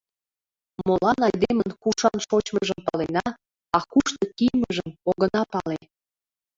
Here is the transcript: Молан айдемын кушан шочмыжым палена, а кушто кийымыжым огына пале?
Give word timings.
Молан 0.87 1.19
айдемын 1.27 1.69
кушан 1.83 2.17
шочмыжым 2.27 2.79
палена, 2.87 3.25
а 3.77 3.79
кушто 3.91 4.23
кийымыжым 4.37 4.89
огына 5.09 5.41
пале? 5.51 5.79